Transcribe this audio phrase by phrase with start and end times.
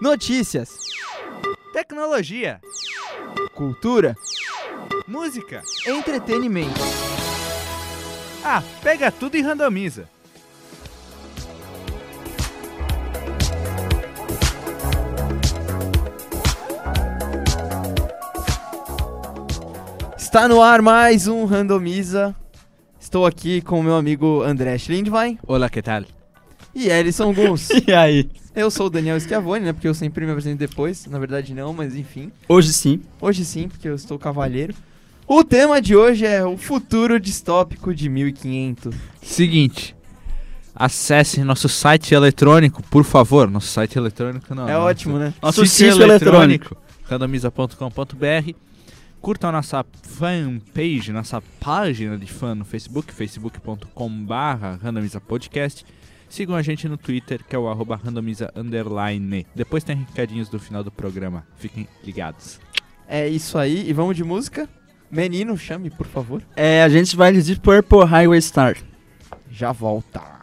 [0.00, 0.78] Notícias,
[1.74, 2.58] Tecnologia,
[3.54, 4.16] cultura,
[5.06, 5.62] música.
[5.86, 6.80] entretenimento.
[8.42, 10.08] Ah, pega tudo e randomiza.
[20.16, 22.34] Está no ar mais um Randomiza.
[22.98, 26.04] Estou aqui com o meu amigo André Schlindwein Olá, que tal?
[26.74, 27.68] E Ellison Guns.
[27.86, 28.30] E aí?
[28.54, 29.72] Eu sou o Daniel Schiavone, né?
[29.72, 31.06] Porque eu sempre me apresento depois.
[31.06, 32.32] Na verdade, não, mas enfim.
[32.48, 33.00] Hoje sim.
[33.20, 34.74] Hoje sim, porque eu estou cavalheiro.
[35.26, 38.94] O tema de hoje é o futuro distópico de 1500.
[39.22, 39.94] Seguinte.
[40.74, 43.48] Acesse nosso site eletrônico, por favor.
[43.48, 44.68] Nosso site eletrônico não.
[44.68, 45.32] é ótimo, né?
[45.40, 46.76] Nosso sítio eletrônico.
[47.04, 48.52] randomiza.com.br.
[49.20, 54.34] Curtam a nossa fanpage, nossa página de fã no Facebook, facebook.com.br
[54.82, 55.84] randomizapodcast.
[56.30, 59.44] Sigam a gente no Twitter, que é o arroba randomiza underline.
[59.52, 61.44] Depois tem recadinhos do final do programa.
[61.56, 62.60] Fiquem ligados.
[63.08, 63.90] É isso aí.
[63.90, 64.68] E vamos de música?
[65.10, 66.40] Menino, chame, por favor.
[66.54, 68.76] É, a gente vai de Purple Highway Star.
[69.50, 70.39] Já volta.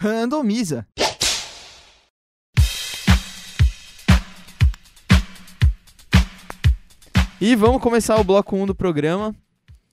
[0.00, 0.86] Randomiza.
[7.38, 9.34] E vamos começar o bloco 1 do programa.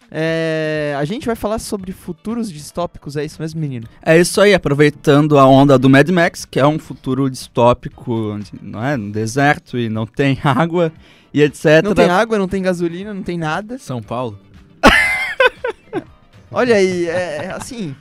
[0.10, 3.86] É, a gente vai falar sobre futuros distópicos, é isso mesmo, menino?
[4.02, 8.54] É isso aí, aproveitando a onda do Mad Max, que é um futuro distópico, onde
[8.62, 10.90] não é, no deserto e não tem água
[11.34, 11.84] e etc.
[11.84, 13.78] Não tem água, não tem gasolina, não tem nada.
[13.78, 14.40] São Paulo?
[16.50, 17.94] Olha aí, é assim.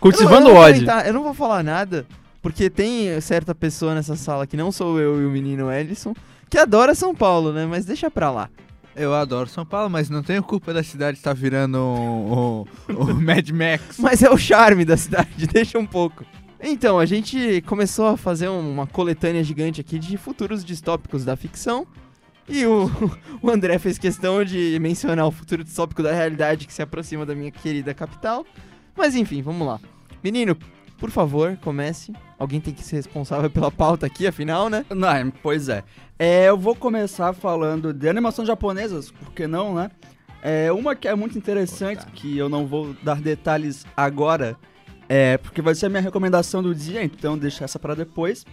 [0.00, 0.74] Cultivando eu não, eu não vou ódio.
[0.74, 2.06] comentar, eu não vou falar nada,
[2.42, 6.14] porque tem certa pessoa nessa sala que não sou eu e o menino Ellison,
[6.48, 7.66] que adora São Paulo, né?
[7.66, 8.48] Mas deixa pra lá.
[8.96, 13.14] Eu adoro São Paulo, mas não tenho culpa da cidade estar virando o, o, o
[13.20, 13.98] Mad Max.
[13.98, 16.24] Mas é o charme da cidade, deixa um pouco.
[16.62, 21.86] Então, a gente começou a fazer uma coletânea gigante aqui de futuros distópicos da ficção.
[22.48, 22.90] E o,
[23.40, 27.34] o André fez questão de mencionar o futuro distópico da realidade que se aproxima da
[27.34, 28.44] minha querida capital.
[29.00, 29.80] Mas enfim, vamos lá.
[30.22, 30.54] Menino,
[30.98, 32.12] por favor, comece.
[32.38, 34.84] Alguém tem que ser responsável pela pauta aqui, afinal, né?
[34.90, 35.82] Não, pois é.
[36.18, 39.90] É, Eu vou começar falando de animações japonesas, por que não, né?
[40.42, 42.10] É, uma que é muito interessante, Opa.
[42.10, 44.54] que eu não vou dar detalhes agora,
[45.08, 48.44] é porque vai ser a minha recomendação do dia, então deixa essa pra depois.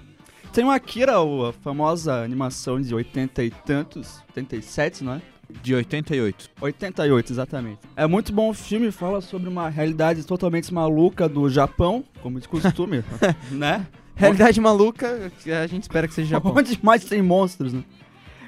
[0.53, 5.21] Tem o Akira, a famosa animação de 80 e tantos, 87, não é?
[5.63, 6.49] De 88.
[6.59, 7.79] 88, exatamente.
[7.95, 12.47] É muito bom o filme, fala sobre uma realidade totalmente maluca do Japão, como de
[12.47, 13.03] costume,
[13.51, 13.85] né?
[14.15, 16.53] Realidade maluca, que a gente espera que seja Japão.
[16.55, 17.83] Onde mais tem monstros, né?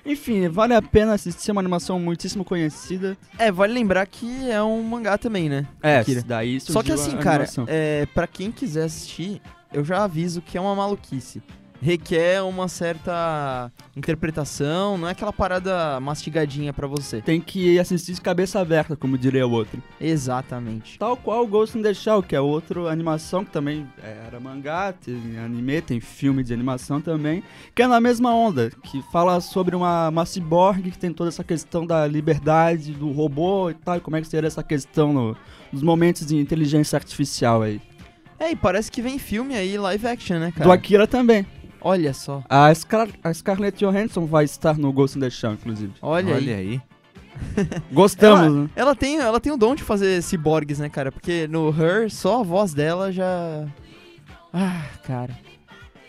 [0.05, 3.17] Enfim, vale a pena assistir, é uma animação muitíssimo conhecida.
[3.37, 5.67] É, vale lembrar que é um mangá também, né?
[5.83, 6.23] É, Akira.
[6.25, 9.41] daí Só que assim, cara, é, para quem quiser assistir,
[9.71, 11.43] eu já aviso que é uma maluquice.
[11.81, 17.21] Requer uma certa interpretação, não é aquela parada mastigadinha pra você.
[17.21, 19.81] Tem que assistir de cabeça aberta, como diria o outro.
[19.99, 20.99] Exatamente.
[20.99, 23.87] Tal qual o Ghost in the Shell, que é outra animação que também
[24.27, 27.41] era mangá, tem anime, tem filme de animação também,
[27.73, 31.43] que é na mesma onda, que fala sobre uma, uma ciborgue que tem toda essa
[31.43, 35.37] questão da liberdade do robô e tal, e como é que seria essa questão no-
[35.71, 37.79] nos momentos de inteligência artificial aí.
[38.39, 40.65] É, e parece que vem filme aí, live action, né, cara?
[40.65, 41.45] Do Akira também.
[41.81, 42.43] Olha só.
[42.49, 45.93] A, Scar a Scarlett Johansson vai estar no Ghost in the Shell, inclusive.
[46.01, 46.69] Olha, Olha aí.
[46.73, 46.81] aí.
[47.91, 48.69] Gostamos, né?
[48.75, 51.11] Ela tem, ela tem o dom de fazer ciborgues, né, cara?
[51.11, 53.65] Porque no Her, só a voz dela já.
[54.53, 55.37] Ah, cara.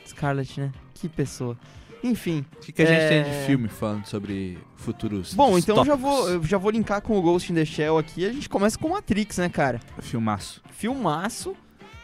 [0.06, 0.72] Scarlett, né?
[0.94, 1.56] Que pessoa.
[2.02, 2.44] Enfim.
[2.56, 3.08] O que, que a gente É.
[3.22, 7.02] tem de filme falando sobre futuros Bom, então eu já vou, eu já vou linkar
[7.02, 8.24] com o Ghost in the Shell aqui.
[8.26, 9.80] A gente começa com Matrix, né, cara?
[10.00, 10.62] Filmaço.
[10.72, 11.54] Filmaço.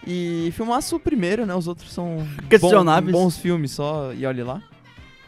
[0.07, 1.55] E filmaço o primeiro, né?
[1.55, 2.19] Os outros são.
[2.61, 4.63] Bons, bons filmes só, e olhe lá.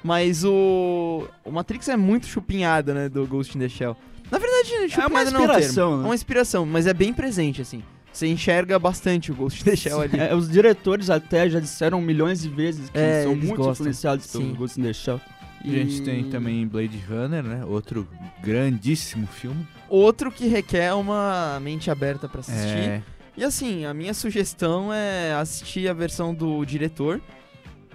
[0.02, 1.26] Mas o.
[1.44, 3.08] O Matrix é muito chupinhada, né?
[3.08, 3.96] Do Ghost in the Shell.
[4.30, 5.58] Na verdade, chupinhada não é um termo.
[5.58, 6.04] inspiração, É né?
[6.04, 7.82] uma inspiração, mas é bem presente, assim.
[8.12, 10.18] Você enxerga bastante o Ghost in the Shell ali.
[10.20, 13.72] É, os diretores até já disseram milhões de vezes que É, são muito gostam.
[13.72, 14.54] influenciados pelo Sim.
[14.54, 15.20] Ghost in the Shell.
[15.64, 17.64] A gente E tem também Blade Runner, né?
[17.64, 18.06] Outro
[18.40, 19.66] grandíssimo filme.
[19.88, 22.76] Outro que requer uma mente aberta pra assistir.
[22.78, 23.02] É,
[23.38, 27.20] E assim, a minha sugestão é assistir a versão do diretor.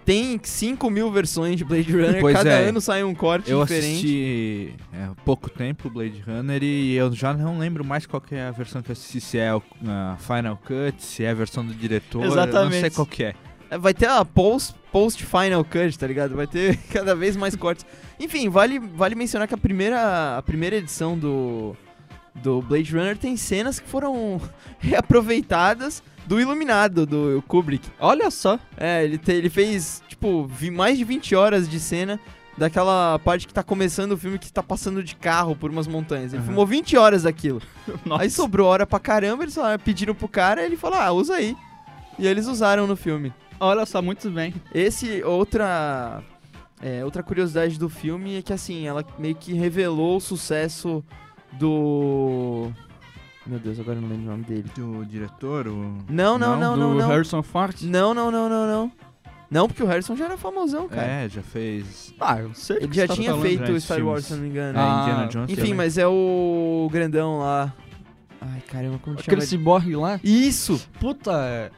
[0.06, 2.70] Tem 5 mil versões de Blade Runner, Pois cada é.
[2.70, 3.88] ano sai um corte eu diferente.
[3.90, 8.44] assisti é, pouco tempo Blade Runner e eu já não lembro mais qual que é
[8.48, 11.74] a versão que eu assisti, se é a Final Cut, se é a versão do
[11.74, 12.80] diretor, eu não Exatamente.
[12.80, 13.36] sei qual que é.
[13.70, 16.36] É, Vai ter a post, post Final Cut, tá ligado?
[16.36, 17.86] Vai ter cada vez mais cortes.
[18.18, 21.76] Enfim, vale, vale mencionar que a primeira, a primeira edição do,
[22.36, 24.40] do Blade Runner tem cenas que foram
[24.80, 27.88] reaproveitadas do Iluminado, do Kubrick.
[28.00, 28.58] Olha só.
[28.78, 32.20] É, ele, te- ele fez, tipo, vi- mais de 20 horas de cena
[32.58, 36.32] daquela parte que tá começando o filme que tá passando de carro por umas montanhas.
[36.34, 36.46] Ele Aham.
[36.48, 37.62] filmou 20 horas daquilo.
[38.06, 38.24] Nossa.
[38.24, 41.36] Aí sobrou hora pra caramba, eles falaram, pediram pro cara e ele falou, ah, usa
[41.36, 41.58] aí.
[42.18, 43.34] E eles usaram no filme.
[43.60, 44.54] Olha só, muito bem.
[44.74, 46.22] Esse, outra...
[46.82, 51.04] é, outra curiosidade do filme é que, assim, ela meio que revelou o sucesso
[51.58, 52.72] do...
[53.46, 54.66] Meu Deus, agora eu não lembro o nome dele.
[54.76, 55.98] Do diretor, o...
[56.10, 57.08] Não, não, não, do não, não.
[57.10, 57.82] Harrison Ford.
[57.82, 58.92] Não, não, não, não, não.
[59.52, 61.06] Não, porque o Harrison já era famosão, cara.
[61.06, 62.14] É, já fez...
[62.20, 64.50] Ah, eu sei do Ele que já tinha feito Star Wars, se eu não me
[64.50, 64.80] engano.
[64.80, 65.74] É, Ah, Indiana Jones Enfim, também.
[65.76, 67.72] mas é o grandão lá.
[68.42, 69.48] Ai, caramba, como que Aquele chama?
[69.50, 70.20] ciborgue lá.
[70.24, 70.82] Isso!
[71.00, 71.70] Puta, é...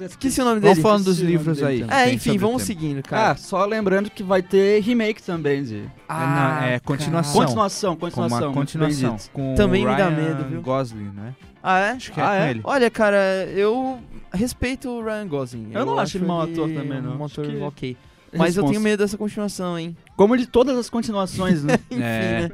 [0.00, 0.74] Esqueci o nome dele.
[0.74, 1.84] Vamos falando dos livros aí.
[1.88, 3.36] É, enfim, vamos seguindo, Ah, cara.
[3.36, 5.82] só lembrando que vai ter remake também de...
[6.08, 7.40] não, é continuação.
[7.44, 8.38] Continuação, Com continuação.
[8.38, 9.30] uma muito bem continuação.
[9.32, 10.62] Com Também o me dá Ryan medo, viu?
[10.62, 11.34] Gosling, né?
[11.62, 11.90] Ah, é?
[11.90, 12.50] Acho que é Ah, com é?
[12.50, 12.60] ele.
[12.64, 13.16] Olha, cara,
[13.54, 13.98] eu
[14.32, 15.70] respeito o Ryan Gosling.
[15.72, 17.18] Eu não acho ele mau ator também, não.
[17.18, 17.96] Um ator que- ok.
[18.36, 19.96] Mas eu tenho medo dessa continuação, hein?
[20.14, 21.74] Como de todas as continuações, né?
[21.90, 22.40] Enfim, É.
[22.42, 22.50] né?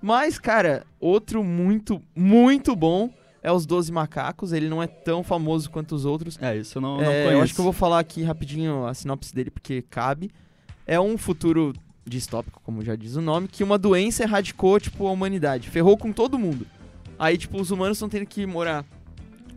[0.00, 3.10] Mas, cara, outro muito, muito bom
[3.42, 4.52] é Os Doze Macacos.
[4.52, 6.38] Ele não é tão famoso quanto os outros.
[6.40, 7.30] é, isso eu não, não É, conheço.
[7.32, 10.30] eu acho que eu vou falar aqui rapidinho a sinopse dele, porque cabe.
[10.86, 11.72] É um futuro
[12.04, 15.68] distópico, como já diz o nome, que uma doença erradicou, tipo, a humanidade.
[15.70, 16.66] Ferrou com todo mundo.
[17.18, 18.84] Aí, tipo, os humanos estão tendo que morar...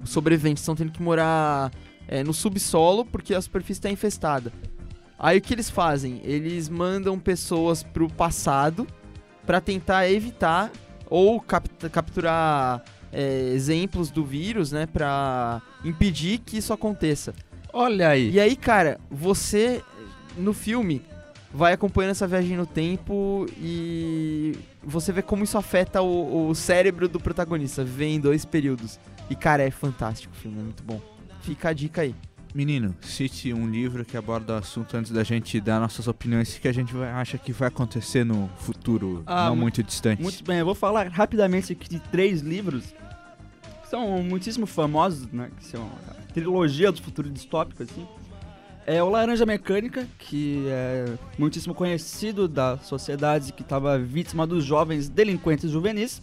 [0.03, 1.71] Os sobreviventes estão tendo que morar
[2.07, 4.53] é, no subsolo, porque a superfície está infestada.
[5.17, 6.21] Aí, o que eles fazem?
[6.23, 8.85] Eles mandam pessoas pro passado
[9.47, 10.71] para tentar evitar
[11.09, 14.85] ou capt- capturar é, exemplos do vírus, né?
[14.85, 17.33] Pra impedir que isso aconteça.
[17.71, 18.31] Olha aí.
[18.31, 19.81] E aí, cara, você
[20.37, 21.01] no filme
[21.53, 27.07] vai acompanhando essa viagem no tempo e você vê como isso afeta o, o cérebro
[27.07, 28.99] do protagonista, viver em dois períodos.
[29.29, 31.01] E, cara, é fantástico o filme, é muito bom.
[31.41, 32.13] Fica a dica aí.
[32.55, 36.57] Menino, cite um livro que aborda o assunto antes da gente dar nossas opiniões.
[36.57, 40.21] Que a gente vai- acha que vai acontecer no futuro Ah, não mu- muito distante.
[40.21, 42.85] Muito bem, eu vou falar rapidamente aqui de três livros
[43.83, 45.49] que são muitíssimo famosos, né?
[45.57, 48.07] Que são a trilogia do futuro distópico, assim.
[48.87, 55.09] É o Laranja Mecânica, que é muitíssimo conhecido da sociedade que estava vítima dos jovens
[55.09, 56.21] delinquentes juvenis.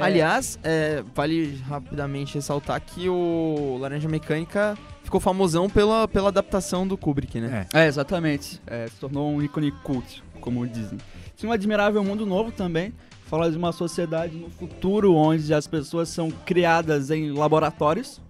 [0.00, 6.86] É, Aliás, é, vale rapidamente ressaltar que o Laranja Mecânica ficou famosão pela, pela adaptação
[6.86, 7.66] do Kubrick, né?
[7.72, 7.84] É.
[7.84, 8.60] É, exatamente.
[8.66, 10.98] É, se tornou um ícone cult, como dizem.
[11.36, 12.92] Tinha um admirável mundo novo também.
[13.26, 18.20] Fala de uma sociedade no futuro onde as pessoas são criadas em laboratórios.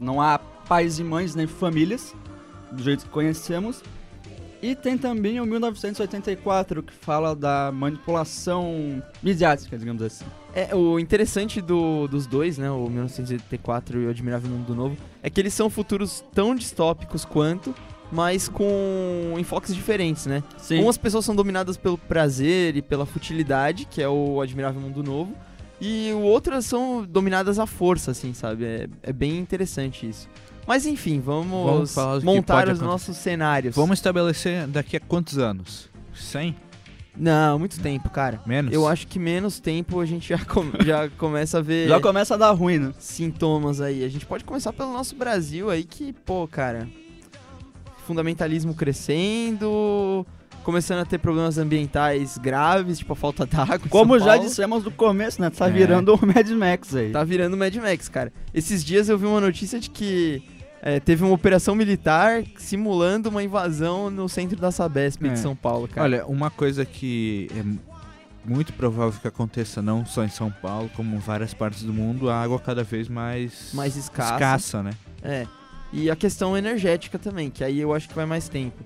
[0.00, 2.14] Não há pais e mães nem famílias,
[2.70, 3.82] do jeito que conhecemos.
[4.60, 10.24] E tem também o 1984, que fala da manipulação midiática, digamos assim.
[10.58, 15.30] É, o interessante do- dos dois, né, o 1984 e o Admirável Mundo Novo, é
[15.30, 17.74] que eles são futuros tão distópicos quanto,
[18.10, 20.42] mas com enfoques diferentes, né?
[20.56, 20.82] Sim.
[20.82, 25.32] Umas pessoas são dominadas pelo prazer e pela futilidade, que é o Admirável Mundo Novo,
[25.80, 28.64] e outras são dominadas à força, assim, sabe?
[28.64, 30.28] É, é bem interessante isso.
[30.66, 33.76] Mas enfim, vamos, Vamos montar os nossos cenários.
[33.76, 35.88] Vamos estabelecer daqui a quantos anos?
[36.14, 36.54] 100?
[37.18, 38.40] Não, muito tempo, cara.
[38.46, 38.72] Menos?
[38.72, 42.34] Eu acho que menos tempo a gente já, com- já começa a ver Já começa
[42.34, 42.92] a dar ruim, né?
[42.98, 44.04] sintomas aí.
[44.04, 46.88] A gente pode começar pelo nosso Brasil aí, que, pô, cara,
[48.06, 50.26] fundamentalismo crescendo,
[50.62, 53.80] começando a ter problemas ambientais graves, tipo a falta d'água.
[53.88, 54.48] Como São já Paulo.
[54.48, 55.50] dissemos no começo, né?
[55.50, 55.70] Tá É.
[55.70, 57.10] virando o Mad Max aí.
[57.10, 58.32] Tá virando Mad Max, cara.
[58.54, 60.42] Esses dias eu vi uma notícia de que
[60.82, 65.30] é, teve uma operação militar simulando uma invasão no centro da Sabesp É.
[65.30, 66.02] de São Paulo, cara.
[66.04, 67.64] Olha, uma coisa que é
[68.48, 72.30] muito provável que aconteça, não só em São Paulo, como em várias partes do mundo,
[72.30, 74.34] a água cada vez mais, mais escassa.
[74.34, 74.90] escassa, né?
[75.22, 75.46] É.
[75.92, 78.82] E a questão energética também, que aí eu acho que vai mais tempo.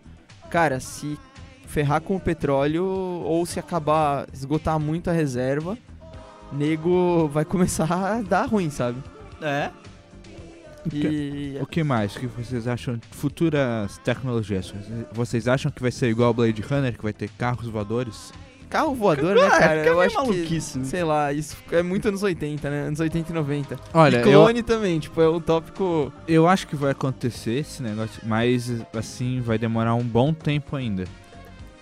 [0.51, 1.19] Cara, se
[1.67, 5.77] ferrar com o petróleo ou se acabar, esgotar muito a reserva,
[6.53, 9.03] nego vai começar a dar ruim, sabe?
[9.41, 9.71] É.
[10.93, 12.17] E O que mais?
[12.17, 14.73] O que vocês acham de futuras tecnologias?
[15.13, 18.33] Vocês acham que vai ser igual ao Blade Runner, que vai ter carros voadores?
[18.69, 19.79] carro voador, né, Ah, cara?
[19.81, 20.85] fica Eu acho que, maluquice, né?
[20.87, 22.87] sei lá, isso é muito anos 80, né?
[22.87, 23.79] Anos 80 e 90.
[23.93, 26.11] Olha, e eu, clone também, tipo, é um tópico...
[26.27, 31.05] eu acho que vai acontecer esse negócio, mas assim, vai demorar um bom tempo ainda.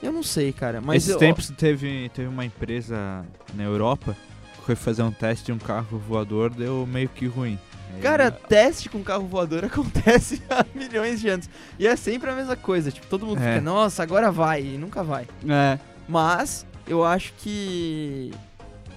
[0.02, 4.16] Eu não sei, cara, mas Esses eu- tempos teve, teve uma empresa na Europa
[4.56, 7.56] que foi fazer um teste de um carro voador, deu meio que ruim.
[8.02, 11.48] Cara, teste com carro voador acontece há milhões de anos.
[11.78, 12.90] E é sempre a mesma coisa.
[12.90, 13.54] Tipo, todo mundo É.
[13.54, 14.62] fica, nossa, agora vai.
[14.62, 15.26] E nunca vai.
[15.48, 15.78] É.
[16.08, 18.32] Mas eu acho que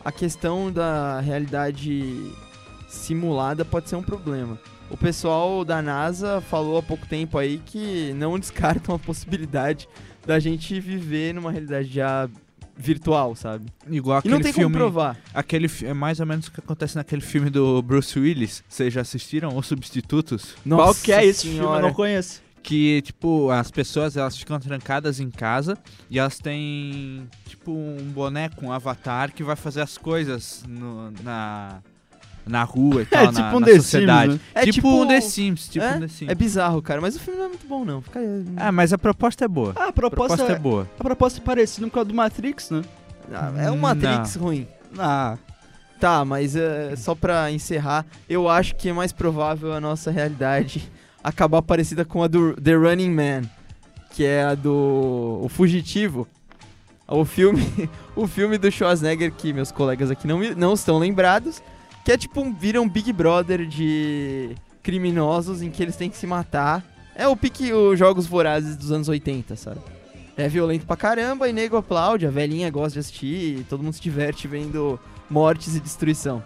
[0.04, 2.32] a questão da realidade
[2.88, 4.58] simulada pode ser um problema.
[4.90, 9.88] O pessoal da NASA falou há pouco tempo aí que não descartam a possibilidade
[10.26, 12.30] da gente viver numa realidade já
[12.76, 13.66] virtual, sabe?
[13.90, 14.66] igual E aquele não tem filme.
[14.76, 15.18] como provar.
[15.34, 18.64] Aquele é mais ou menos o que acontece naquele filme do Bruce Willis.
[18.68, 20.56] Vocês já assistiram Os Substitutos?
[20.68, 21.58] Qual que é esse filme?
[21.60, 21.82] Eu senhora.
[21.82, 22.42] não conheço.
[22.64, 25.78] Que, tipo, as pessoas elas ficam trancadas em casa
[26.10, 31.82] e elas têm, tipo, um boneco, um avatar que vai fazer as coisas no- na,
[32.46, 34.34] na rua e tal, É na, tipo um na The Sims, sociedade.
[34.34, 34.40] né?
[34.54, 35.96] É tipo, tipo- um The Sims, tipo é?
[35.96, 36.32] um The Sims.
[36.32, 37.02] É bizarro, cara.
[37.02, 38.02] Mas o filme não é muito bom, não.
[38.02, 38.20] Fica...
[38.58, 39.74] Ah, mas a proposta é boa.
[39.76, 40.88] Ah, a A proposta, proposta é boa.
[41.00, 42.82] a proposta é parecida com a do Matrix, né?
[43.34, 44.68] Ah, é um Matrix ruim.
[44.98, 45.38] Ah,
[46.00, 50.92] Tá, mas é, só pra encerrar, eu acho que é mais provável a nossa realidade
[51.24, 53.42] acabar parecida com a do The Running Man,
[54.12, 56.28] que é a do o Fugitivo.
[57.08, 61.64] O filme, o filme do Schwarzenegger que meus colegas aqui não, não estão lembrados,
[62.04, 66.18] que é tipo um vira um Big Brother de criminosos em que eles têm que
[66.18, 66.84] se matar.
[67.16, 69.80] É o pique os jogos vorazes dos anos 80, sabe?
[70.36, 74.02] É violento pra caramba e nego aplaude, a velhinha gosta de assistir, todo mundo se
[74.02, 76.44] diverte vendo mortes e destruição.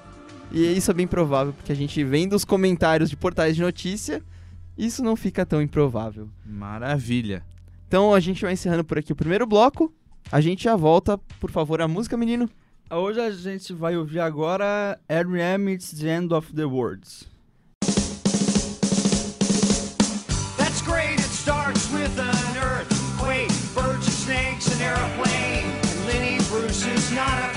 [0.52, 4.22] E isso é bem provável, porque a gente vendo os comentários de portais de notícia,
[4.78, 6.30] isso não fica tão improvável.
[6.46, 7.44] Maravilha.
[7.88, 9.92] Então a gente vai encerrando por aqui o primeiro bloco.
[10.30, 12.50] A gente já volta, por favor, a música, menino.
[12.90, 15.74] Hoje a gente vai ouvir agora R.E.M.
[15.74, 17.28] It's the End of the Words.
[20.58, 27.12] That's great, it starts with an earthquake, birds and snakes, an and Lenny Bruce is
[27.12, 27.57] not afraid.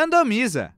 [0.00, 0.72] Randomiza.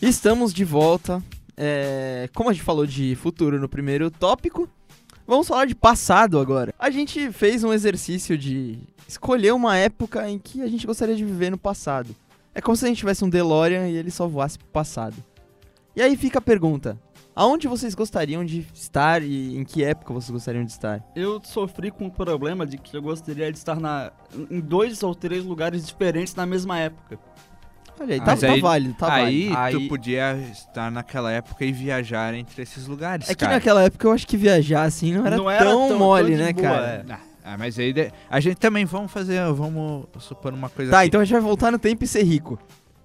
[0.00, 1.20] Estamos de volta.
[1.56, 4.68] É, como a gente falou de futuro no primeiro tópico,
[5.26, 6.72] vamos falar de passado agora.
[6.78, 8.78] A gente fez um exercício de
[9.08, 12.14] escolher uma época em que a gente gostaria de viver no passado.
[12.54, 15.16] É como se a gente tivesse um DeLorean e ele só voasse pro passado.
[15.96, 16.96] E aí fica a pergunta:
[17.36, 21.04] aonde vocês gostariam de estar e em que época vocês gostariam de estar?
[21.14, 24.10] Eu sofri com o problema de que eu gostaria de estar na,
[24.50, 27.18] em dois ou três lugares diferentes na mesma época.
[28.00, 29.80] Olha aí, tá, Mas tá aí- válido, tá aí, válido.
[29.82, 33.54] tu podia estar naquela época e viajar entre esses lugares, É que cara.
[33.54, 36.36] naquela época eu acho que viajar assim não era, Não era tão, tão- mole, tão
[36.36, 36.86] de né, boa, cara?
[37.08, 37.12] é.
[37.12, 40.98] Ah, ah, mas aí de- a gente também vamos fazer, vamos supor uma coisa Tá,
[40.98, 41.08] aqui.
[41.08, 42.58] então a gente vai voltar no tempo e ser rico.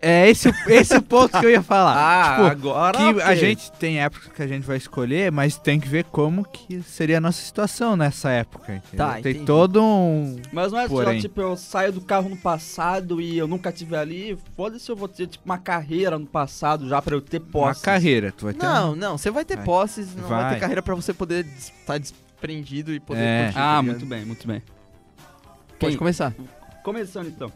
[0.03, 1.93] É esse, o- esse é o ponto que eu ia falar.
[2.01, 5.79] Ah, tipo, agora que a gente tem épocas que a gente vai escolher, mas tem
[5.79, 8.97] que ver como que seria a nossa situação nessa época, entendeu?
[9.05, 9.45] Tá, tem entendi.
[9.45, 10.37] todo um...
[10.51, 11.21] Mas não é Porém.
[11.21, 14.37] só, tipo, eu saio do carro no passado e eu nunca tive ali.
[14.55, 17.83] Foda-se, eu vou ter, tipo, uma carreira no passado já pra eu ter Uma posse.
[17.83, 19.65] carreira, tu vai ter Não, um- não, você vai ter Vai.
[19.65, 20.41] posses, não vai.
[20.43, 20.53] Vai.
[20.55, 23.43] ter carreira pra você poder estar desprendido e poder É.
[23.43, 24.63] curtir, tá Ah, muito bem, muito bem.
[25.79, 25.97] Pode Quem?
[25.97, 26.33] começar.
[26.83, 27.51] Começando então.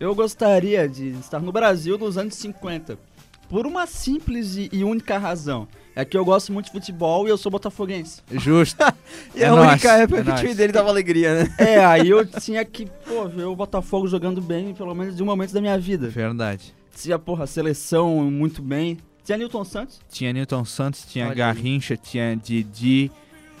[0.00, 2.98] Eu gostaria de estar no Brasil nos anos 50.
[3.48, 5.66] Por uma simples e, e única razão.
[5.96, 8.22] É que eu gosto muito de futebol e eu sou botafoguense.
[8.30, 8.76] Justo.
[9.34, 11.54] E é, É a nóis, única época é que o time dele dava alegria, né?
[11.58, 15.26] É, aí eu tinha que, pô, ver o Botafogo jogando bem, pelo menos de um
[15.26, 16.08] momento da minha vida.
[16.08, 16.72] Verdade.
[16.94, 18.98] Tinha, porra, a seleção muito bem.
[19.24, 20.00] Tinha Newton Santos.
[20.08, 21.38] Tinha Newton Santos, tinha Olha aí.
[21.38, 23.10] Garrincha, tinha Didi,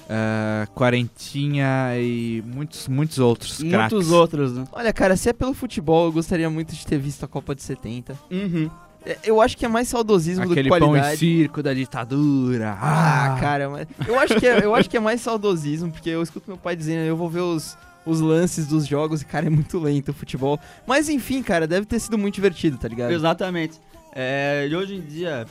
[0.08, 4.10] ah, Quarentinha e muitos, muitos outros Muitos craques.
[4.10, 4.64] outros, né?
[4.72, 7.62] Olha, cara, se é pelo futebol, eu gostaria muito de ter visto a Copa de
[7.62, 8.16] 70.
[8.30, 8.70] Uhum.
[9.06, 11.16] É, Eu acho que é mais saudosismo do que Aquele pão e qualidade.
[11.18, 12.76] circo da ditadura.
[12.80, 16.22] Ah, cara, mas eu acho que é, eu acho que é mais saudosismo, porque eu
[16.22, 19.50] escuto meu pai dizendo, eu vou ver os, os lances dos jogos e, cara, é
[19.50, 20.58] muito lento o futebol.
[20.86, 23.12] Mas enfim, cara, deve ter sido muito divertido, tá ligado?
[23.12, 23.78] Exatamente.
[24.14, 25.46] É, e hoje em dia,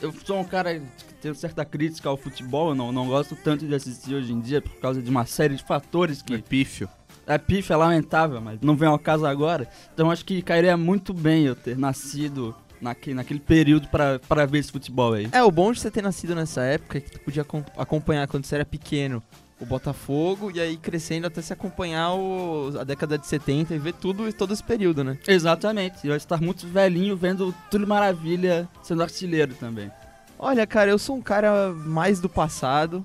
[0.00, 3.66] eu sou um cara que tem certa crítica ao futebol, eu não, não gosto tanto
[3.66, 6.88] de assistir hoje em dia por causa de uma série de fatores que Pífio.
[7.26, 9.68] a pife é lamentável, mas não vem ao caso agora.
[9.92, 14.58] Então acho que cairia muito bem eu ter nascido naquele, naquele período pra, pra ver
[14.58, 15.28] esse futebol aí.
[15.32, 18.26] É, o bom de você ter nascido nessa época é que tu podia acom- acompanhar
[18.28, 19.22] quando você era pequeno
[19.58, 23.94] o Botafogo e aí crescendo até se acompanhar o- a década de 70 e ver
[23.94, 25.16] tudo todo esse período, né?
[25.26, 26.00] Exatamente.
[26.04, 29.90] Eu ia estar muito velhinho vendo Túlio Maravilha sendo artilheiro também.
[30.38, 33.04] Olha, cara, eu sou um cara mais do passado.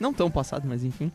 [0.00, 1.10] Não tão passado, mas enfim.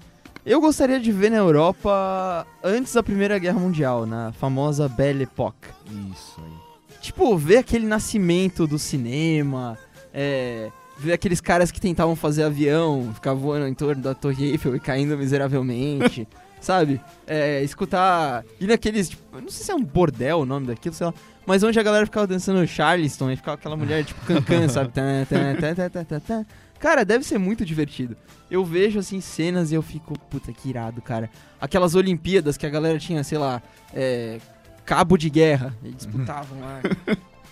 [0.46, 5.68] Eu gostaria de ver na Europa antes da Primeira Guerra Mundial, na famosa Belle Époque.
[6.12, 6.98] Isso aí.
[7.00, 9.78] Tipo, ver aquele nascimento do cinema,
[10.14, 14.76] é, ver aqueles caras que tentavam fazer avião, ficar voando em torno da Torre Eiffel
[14.76, 16.28] e caindo miseravelmente,
[16.62, 17.02] sabe?
[17.28, 18.46] É, escutar.
[18.60, 19.10] Ir naqueles.
[19.10, 21.14] Tipo, não sei se é um bordel o nome daquilo, sei lá.
[21.46, 24.92] Mas onde a galera ficava dançando Charleston e ficava aquela mulher tipo cancan, sabe?
[24.92, 26.46] Tan, tan, tan, tan, tan, tan, tan.
[26.80, 28.16] Cara, deve ser muito divertido.
[28.50, 31.30] Eu vejo assim cenas e eu fico, puta que irado, cara.
[31.60, 33.62] Aquelas Olimpíadas que a galera tinha, sei lá,
[33.94, 34.40] é,
[34.86, 36.82] cabo de guerra e disputavam lá.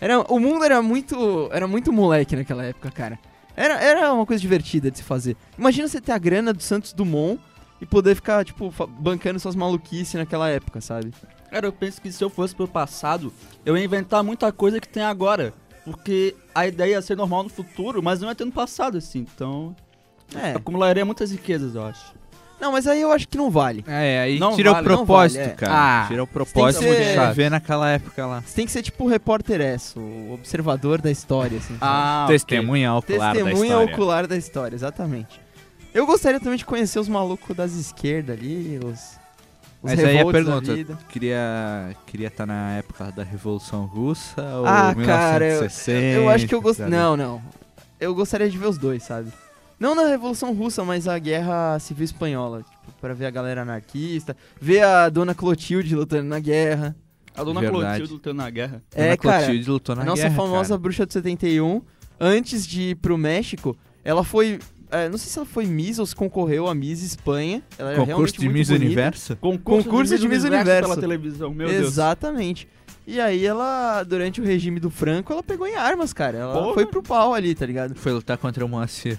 [0.01, 3.19] Era, o mundo era muito, era muito moleque naquela época, cara.
[3.55, 5.35] Era, era uma coisa divertida de se fazer.
[5.57, 7.39] Imagina você ter a grana do Santos Dumont
[7.81, 11.13] e poder ficar, tipo, bancando suas maluquices naquela época, sabe?
[11.49, 13.31] Cara, eu penso que se eu fosse pro passado,
[13.65, 15.53] eu ia inventar muita coisa que tem agora.
[15.85, 19.25] Porque a ideia ia ser normal no futuro, mas não ia ter no passado, assim.
[19.33, 19.75] Então,
[20.35, 20.51] É.
[20.51, 22.13] acumularia muitas riquezas, eu acho.
[22.61, 23.85] Não, mas aí eu acho que não vale.
[23.87, 25.55] É, aí Não tira vale, o propósito, vale, é.
[25.55, 25.73] cara.
[26.03, 28.41] Ah, tira o propósito de ser- ver naquela época lá.
[28.41, 31.77] Você tem que ser tipo o repórter S, o observador da história, assim.
[31.79, 33.93] Ah, Testemunha ocular da Testemunha história.
[33.95, 35.39] ocular da história, exatamente.
[35.93, 39.17] Eu gostaria também de conhecer os malucos das esquerdas ali, os.
[39.81, 40.97] Os Mas aí a revoltos da pergunta, vida.
[41.07, 46.17] queria queria estar na época da Revolução Russa ou Ah, cara, eu, 1960?
[46.17, 46.79] eu acho que eu gosto.
[46.79, 46.91] sabe?
[46.91, 47.41] Não, não.
[47.97, 49.31] Eu gostaria de ver os dois, sabe?
[49.79, 52.59] Não na Revolução Russa, mas a Guerra Civil Espanhola.
[52.63, 56.93] Tipo, pra ver a galera anarquista, ver a Dona Clotilde lutando na guerra.
[57.33, 57.81] A dona Verdade.
[57.85, 58.83] Clotilde lutando na guerra.
[58.93, 59.37] É, Ana cara.
[59.45, 60.77] Clotilde lutou na a nossa guerra, famosa cara.
[60.79, 61.81] bruxa de 71,
[62.19, 64.59] antes de ir pro México, ela foi.
[64.91, 67.61] É, não sei se ela foi Miss ou se concorreu a Miss Espanha.
[67.77, 68.85] Ela era Concurso de Miss bonita.
[68.85, 69.35] Universo?
[69.35, 70.81] Concurso, de Miss Universo.
[70.81, 71.87] pela televisão, meu Deus.
[71.87, 72.67] Exatamente.
[73.05, 76.37] E aí ela, durante o regime do Franco, ela pegou em armas, cara.
[76.37, 76.73] Ela Porra.
[76.73, 77.95] foi pro pau ali, tá ligado?
[77.95, 79.17] Foi lutar contra o Moacir.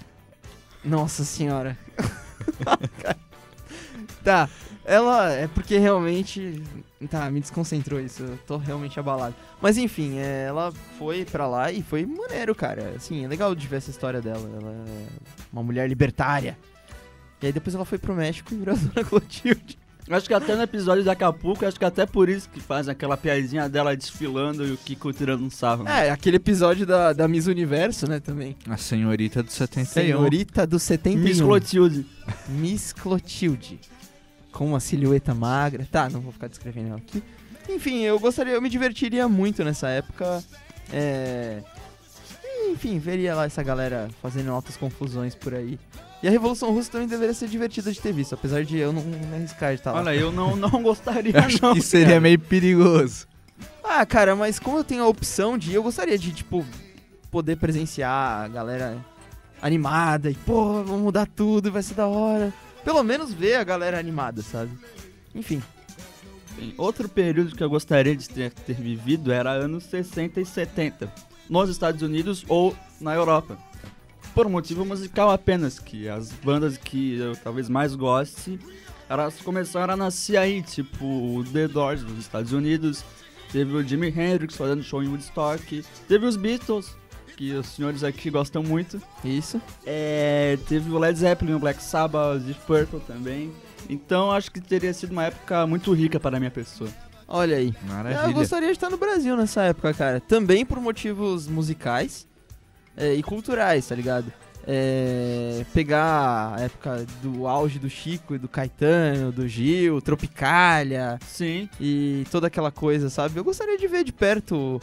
[0.83, 1.77] Nossa senhora.
[4.23, 4.49] tá,
[4.85, 6.61] ela é porque realmente.
[7.09, 8.23] Tá, me desconcentrou isso.
[8.23, 9.35] Eu tô realmente abalado.
[9.59, 12.93] Mas enfim, é, ela foi pra lá e foi maneiro, cara.
[12.95, 14.47] Assim, é legal de ver essa história dela.
[14.61, 15.07] Ela é
[15.51, 16.57] uma mulher libertária.
[17.41, 19.79] E aí depois ela foi pro México e virou a Dona Clotilde.
[20.09, 23.15] Acho que até no episódio de Acapulco, acho que até por isso que faz aquela
[23.15, 25.87] piadinha dela desfilando e o Kiko tirando um sarro.
[25.87, 28.57] É, aquele episódio da, da Miss Universo, né, também.
[28.67, 29.85] A senhorita do 71.
[29.85, 31.23] Senhorita do 71.
[31.23, 32.05] Miss Clotilde.
[32.49, 33.79] Miss Clotilde.
[34.51, 35.87] Com uma silhueta magra.
[35.91, 37.23] Tá, não vou ficar descrevendo ela aqui.
[37.69, 40.43] Enfim, eu gostaria, eu me divertiria muito nessa época.
[40.91, 41.61] É.
[42.69, 45.79] Enfim, veria lá essa galera fazendo altas confusões por aí.
[46.21, 49.01] E a Revolução Russa também deveria ser divertida de ter visto, apesar de eu não
[49.01, 49.99] me arriscar de estar lá.
[49.99, 51.73] Olha, eu não, não gostaria, Acho não.
[51.73, 52.21] que seria cara.
[52.21, 53.27] meio perigoso.
[53.83, 56.63] Ah, cara, mas como eu tenho a opção de ir, eu gostaria de, tipo,
[57.31, 59.03] poder presenciar a galera
[59.61, 62.53] animada e, pô, vamos mudar tudo, vai ser da hora.
[62.83, 64.71] Pelo menos ver a galera animada, sabe?
[65.33, 65.61] Enfim.
[66.77, 71.11] Outro período que eu gostaria de ter, ter vivido era anos 60 e 70,
[71.49, 73.57] nos Estados Unidos ou na Europa.
[74.33, 78.59] Por um motivo musical apenas, que as bandas que eu talvez mais goste,
[79.09, 83.03] elas começaram a nascer aí, tipo o The Doors nos Estados Unidos,
[83.51, 86.95] teve o Jimi Hendrix fazendo show em Woodstock, teve os Beatles,
[87.41, 89.59] que os senhores aqui gostam muito, Isso.
[89.83, 93.51] é, teve o Led Zeppelin, o Black Sabbath, o Deep Purple também.
[93.89, 96.87] Então acho que teria sido uma época muito rica para a minha pessoa.
[97.27, 97.73] Olha aí.
[97.81, 98.31] Eu Maravilha.
[98.31, 100.19] gostaria de estar no Brasil nessa época, cara.
[100.19, 102.27] Também por motivos musicais.
[102.95, 104.31] é, e culturais, tá ligado?
[104.67, 111.67] É, pegar a época do auge do Chico e do Caetano, do Gil, Tropicália Sim.
[111.79, 113.39] e toda aquela coisa, sabe?
[113.39, 114.79] Eu gostaria de ver de perto,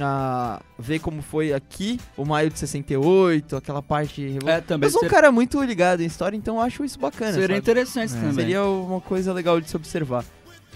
[0.00, 4.26] a, ver como foi aqui o maio de 68, aquela parte.
[4.26, 6.84] revol- É, também eu sou um ser- cara muito ligado em história, então eu acho
[6.84, 7.32] isso bacana.
[7.32, 7.58] seria sabe?
[7.58, 8.16] interessante É.
[8.16, 8.32] também.
[8.34, 10.24] Seria uma coisa legal de se observar.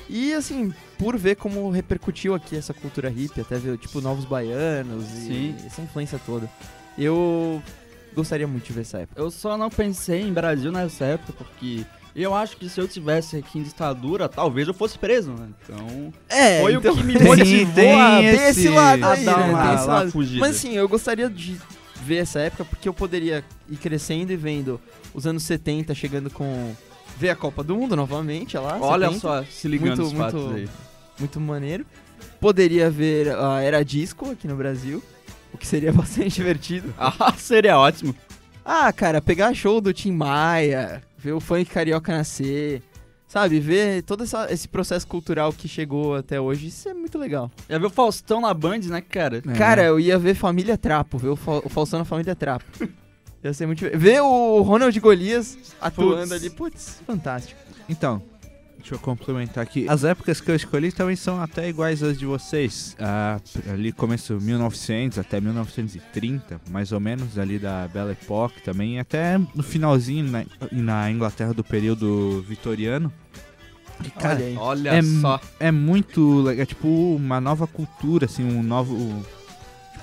[0.08, 5.04] E assim, por ver como repercutiu aqui essa cultura hippie, até ver, tipo, novos baianos
[5.12, 5.56] e Sim.
[5.66, 6.48] essa influência toda.
[6.96, 7.60] Eu
[8.14, 9.20] gostaria muito de ver essa época.
[9.20, 11.84] Eu só não pensei em Brasil nessa época porque
[12.22, 15.48] eu acho que se eu tivesse aqui em ditadura, talvez eu fosse preso, né?
[15.62, 19.32] Então, É, foi o que me Tem- motivou tem a, tem esse lado aí, né?
[19.34, 20.12] uma, Tem esse uma lado.
[20.38, 21.56] Mas assim, eu gostaria de
[22.02, 24.80] ver essa época porque eu poderia ir crescendo e vendo
[25.14, 26.72] os anos 70 chegando com.
[27.18, 28.78] Ver a Copa do Mundo novamente, olha lá.
[28.80, 30.68] Olha 70, só, se ligando Muito, muito- aí.
[31.18, 31.86] Muito maneiro.
[32.38, 35.02] Poderia ver a Era Disco aqui no Brasil,
[35.50, 36.92] o que seria bastante divertido.
[36.98, 38.14] Ah, seria ótimo.
[38.62, 42.80] Ah, cara, pegar show do Tim Maia, ver o funk carioca nascer,
[43.26, 43.58] sabe?
[43.58, 47.50] Ver todo essa- esse processo cultural que chegou até hoje, isso é muito legal.
[47.68, 49.38] Já viu o Faustão na Band, né, cara?
[49.38, 49.52] É.
[49.58, 52.64] Cara, eu ia ver Família Trapo, ver o, Fa o Faustão na Família Trapo.
[53.42, 53.82] ia ser muito...
[53.98, 56.32] Ver o Ronald Golias atuando Putz.
[56.32, 57.60] ali, putz, fantástico.
[57.88, 58.22] Então,
[58.86, 59.86] deixa eu complementar aqui.
[59.88, 62.96] As épocas que eu escolhi também são até iguais às de vocês.
[63.00, 69.00] Ah, ali começo 1900 até 1930, mais ou menos, ali da Belle Époque também.
[69.00, 73.12] Até no finalzinho na, na Inglaterra do período vitoriano.
[74.04, 75.40] E, cara, Olha é, só.
[75.58, 79.24] é muito legal, é tipo uma nova cultura, assim, um novo...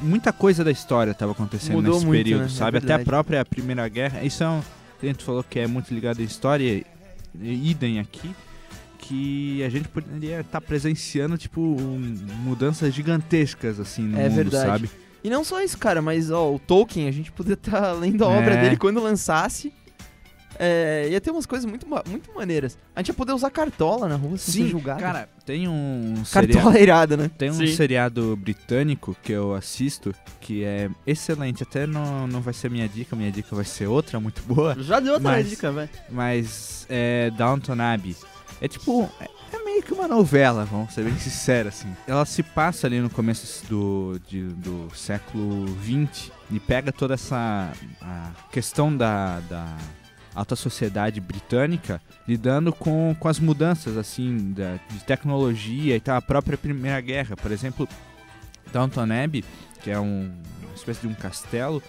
[0.02, 2.48] Muita coisa da história estava acontecendo Mudou nesse muito, período, né?
[2.48, 2.80] É sabe?
[2.80, 4.24] Até a própria Primeira Guerra.
[4.24, 4.62] Isso é um...
[5.02, 6.84] A gente falou que é muito ligado à história,
[7.39, 8.34] e idem aqui,
[9.08, 14.66] que a gente poderia estar presenciando, tipo, um- mudanças gigantescas, assim, no É mundo, verdade.
[14.66, 14.89] sabe?
[15.24, 18.28] E não só isso, cara, mas ó, o Tolkien, a gente poderia estar lendo a
[18.28, 18.62] obra É.
[18.62, 19.74] dele quando lançasse.
[20.60, 22.78] É, ia ter umas coisas muito, muito maneiras.
[22.96, 25.00] A gente ia poder usar cartola na rua sem ser julgado.
[25.00, 26.54] cara, tem um seriado...
[26.54, 27.32] cartola irada, né?
[27.36, 27.68] Tem um Sim.
[27.74, 31.63] seriado britânico que eu assisto que é excelente.
[31.63, 34.76] Até não, não vai ser minha dica, minha dica vai ser outra muito boa.
[34.80, 35.89] Já deu outra Mas- dica, velho.
[36.12, 38.16] Mas é Downton Abbey.
[38.63, 39.10] É tipo.
[39.19, 39.28] É,
[39.65, 41.93] meio que uma novela, vamos ser bem sinceros, assim.
[42.08, 47.71] Ela se passa ali no começo do, de- do século XX e pega toda essa
[48.02, 49.78] a questão da, da
[50.36, 56.21] alta sociedade britânica lidando com, com as mudanças, assim, da, de tecnologia e tal, a
[56.21, 57.36] própria Primeira Guerra.
[57.36, 57.88] Por exemplo,
[58.71, 59.43] Downton Abbey,
[59.82, 61.82] que é um, uma espécie de um castelo,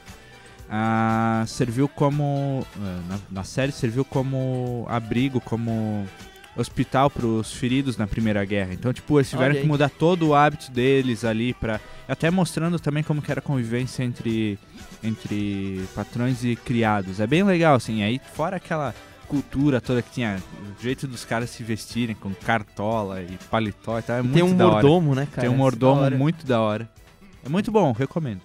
[0.70, 6.06] ah, serviu como ah, na, na série serviu como abrigo, como
[6.56, 8.72] hospital para os feridos na Primeira Guerra.
[8.72, 13.02] Então, tipo, eles tiveram que mudar todo o hábito deles ali para até mostrando também
[13.02, 14.58] como que era a convivência entre
[15.02, 17.20] entre patrões e criados.
[17.20, 18.02] É bem legal assim.
[18.02, 18.94] Aí fora aquela
[19.26, 20.42] cultura toda que tinha
[20.78, 24.42] o jeito dos caras se vestirem com cartola e paletó e tal, é muito Tem
[24.42, 24.74] um da hora.
[24.74, 25.40] mordomo, né, cara?
[25.42, 26.16] Tem um é mordomo da hora.
[26.16, 26.90] muito da hora.
[27.44, 28.40] É muito bom, recomendo.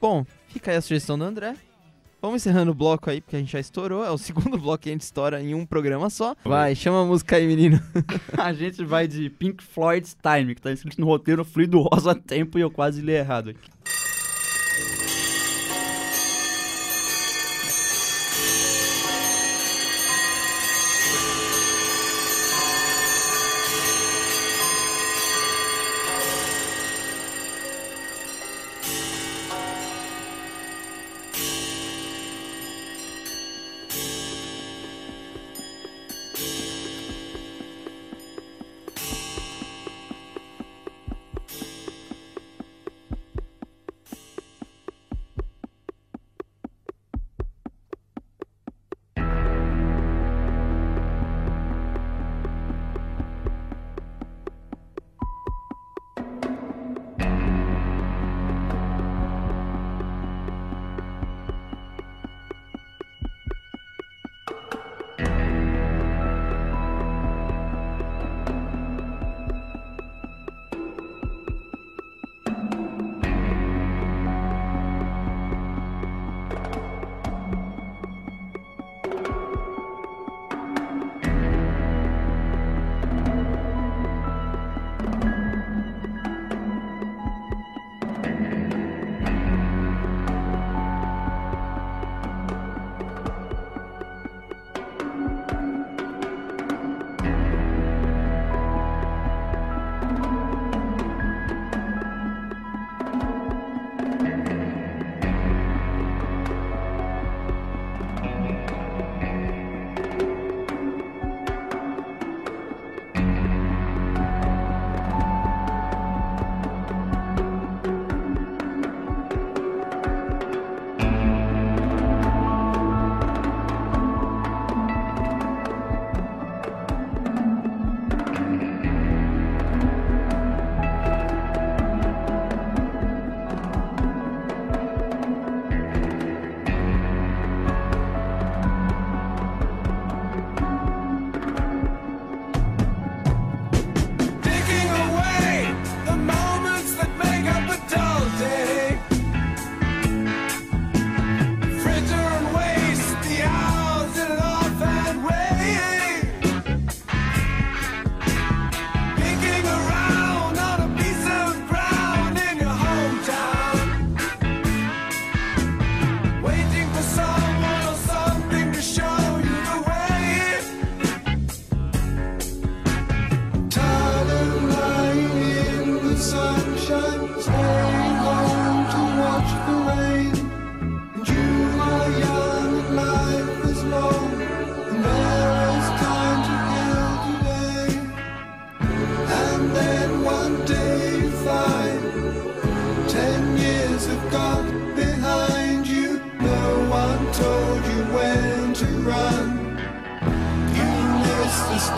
[0.00, 1.54] Bom, fica aí a sugestão do André.
[2.20, 4.04] Vamos encerrando o bloco aí, porque a gente já estourou.
[4.04, 6.34] É o segundo bloco que a gente estoura em um programa só.
[6.44, 7.80] Vai, chama a música aí, menino.
[8.36, 12.58] A gente vai de Pink Floyd's Time, que tá escrito no roteiro Fluido Rosa Tempo
[12.58, 13.70] e eu quase li errado aqui.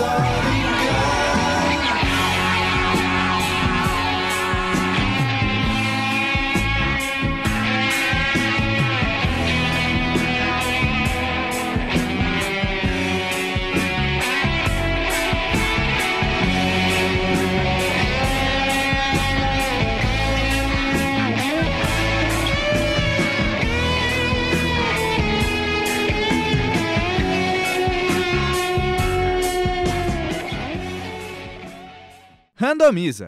[0.00, 0.79] story.
[32.90, 33.26] Randomiza.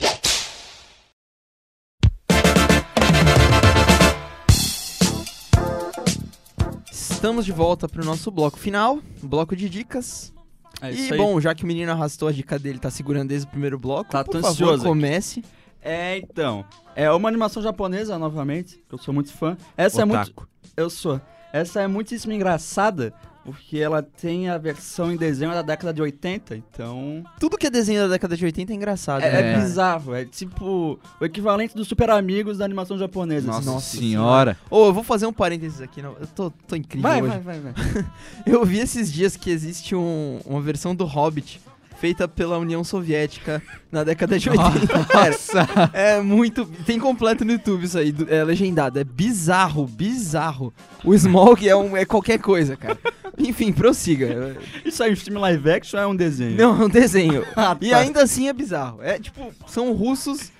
[6.90, 10.32] Estamos de volta pro nosso bloco final, bloco de dicas.
[10.80, 13.50] É e bom, já que o menino arrastou a dica dele, tá segurando desde o
[13.50, 14.84] primeiro bloco, Tá por favor, ansioso aqui.
[14.84, 15.44] comece.
[15.80, 16.64] É, então.
[16.96, 19.56] É uma animação japonesa, novamente, que eu sou muito fã.
[19.76, 20.22] Essa é muito.
[20.22, 20.48] Otaku.
[20.76, 21.20] Eu sou.
[21.52, 26.56] Essa é muitíssimo engraçada, porque ela tem a versão em desenho da década de 80,
[26.56, 27.24] então.
[27.40, 29.22] Tudo que é desenho da década de 80 é engraçado.
[29.22, 29.52] É, né?
[29.52, 30.14] é bizarro.
[30.14, 33.46] É tipo o equivalente dos Super Amigos da animação japonesa.
[33.48, 34.56] Nossa, Nossa senhora.
[34.70, 36.16] Ô, eu vou fazer um parênteses aqui, não.
[36.20, 37.38] eu tô, tô incrível Vai, hoje.
[37.40, 38.04] vai, vai, vai.
[38.46, 41.60] Eu vi esses dias que existe um- uma versão do Hobbit
[42.02, 45.04] feita pela União Soviética na década de 80.
[45.06, 46.66] Cara, é muito.
[46.84, 48.98] Tem completo no YouTube isso aí, é legendado.
[48.98, 50.74] É bizarro, bizarro.
[51.04, 52.98] O Smaug é, um, é qualquer coisa, cara.
[53.38, 54.56] Enfim, prossiga.
[54.84, 56.56] Isso aí, um filme live action ou é um desenho?
[56.56, 57.44] Não, é um desenho.
[57.56, 57.98] Ah, E tá.
[57.98, 59.02] ainda assim é bizarro.
[59.02, 60.50] É tipo, são russos.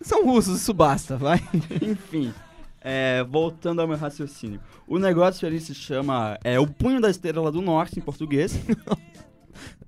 [0.00, 1.40] São russos, isso basta, vai.
[1.80, 2.32] Enfim,
[2.80, 4.60] é, voltando ao meu raciocínio.
[4.86, 8.58] O negócio ele se chama é, O Punho da Estrela do Norte, em português.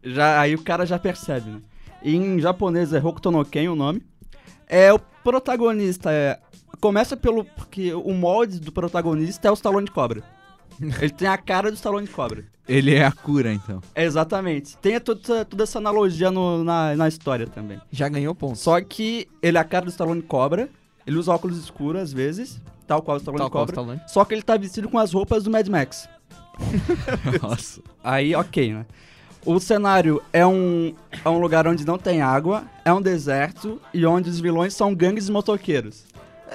[0.03, 1.61] já, aí o cara já percebe, né?
[2.03, 4.03] Em japonês é Hokuto no Ken o nome.
[4.69, 6.39] É, o protagonista é...
[6.81, 7.45] Começa pelo...
[7.45, 10.23] Porque o molde do protagonista é o Stallone de Cobra.
[11.01, 12.45] Ele tem a cara do Stallone de Cobra.
[12.67, 13.81] Ele é a cura, então.
[13.95, 14.77] É, exatamente.
[14.79, 17.79] Tem toda, toda essa analogia no- na, na história também.
[17.93, 18.57] Já ganhou ponto.
[18.59, 20.69] Só que ele é a cara do Stallone de Cobra.
[21.07, 23.73] Ele usa óculos escuros às vezes, tal qual o Stallone Tal Cobra.
[23.73, 24.01] Stallone.
[24.09, 26.09] Só que ele tá vestido com as roupas do Mad Max.
[27.43, 27.83] Nossa.
[28.03, 28.87] Aí, ok, né?
[29.45, 34.07] O cenário é um, é um lugar onde não tem água, é um deserto e
[34.07, 36.05] onde os vilões são gangues de motoqueiros.